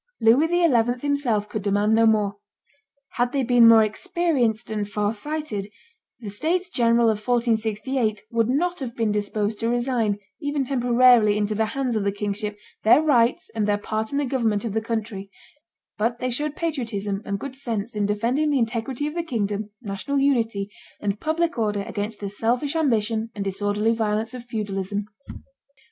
Louis 0.19 0.47
XI. 0.47 1.01
himself 1.05 1.47
could 1.47 1.61
demand 1.61 1.93
no 1.93 2.07
more. 2.07 2.37
Had 3.17 3.33
they 3.33 3.43
been 3.43 3.67
more 3.67 3.83
experienced 3.83 4.71
and 4.71 4.89
far 4.89 5.13
sighted, 5.13 5.67
the 6.19 6.31
states 6.31 6.71
general 6.71 7.05
of 7.07 7.19
1468 7.19 8.23
would 8.31 8.49
not 8.49 8.79
have 8.79 8.95
been 8.95 9.11
disposed 9.11 9.59
to 9.59 9.69
resign, 9.69 10.17
even 10.41 10.65
temporarily, 10.65 11.37
into 11.37 11.53
the 11.53 11.67
hands 11.77 11.95
of 11.95 12.03
the 12.03 12.11
kingship, 12.11 12.57
their 12.81 12.99
rights 12.99 13.51
and 13.53 13.67
their 13.67 13.77
part 13.77 14.11
in 14.11 14.17
the 14.17 14.25
government 14.25 14.65
of 14.65 14.73
the 14.73 14.81
country; 14.81 15.29
but 15.99 16.17
they 16.17 16.31
showed 16.31 16.55
patriotism 16.55 17.21
and 17.23 17.37
good 17.39 17.55
sense 17.55 17.95
in 17.95 18.07
defending 18.07 18.49
the 18.49 18.57
integrity 18.57 19.05
of 19.05 19.13
the 19.13 19.21
kingdom, 19.21 19.69
national 19.83 20.17
unity, 20.17 20.71
and 20.99 21.19
public 21.19 21.59
order 21.59 21.83
against 21.83 22.19
the 22.19 22.27
selfish 22.27 22.75
ambition 22.75 23.29
and 23.35 23.43
disorderly 23.45 23.93
violence 23.93 24.33
of 24.33 24.43
feudalism. 24.45 25.05